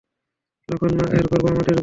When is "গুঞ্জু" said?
1.65-1.79